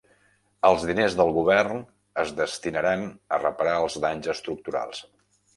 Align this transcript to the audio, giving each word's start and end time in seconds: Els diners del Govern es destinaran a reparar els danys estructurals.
Els 0.69 0.85
diners 0.91 1.17
del 1.19 1.33
Govern 1.35 1.83
es 2.25 2.33
destinaran 2.41 3.07
a 3.37 3.39
reparar 3.45 3.79
els 3.85 3.99
danys 4.07 4.33
estructurals. 4.35 5.07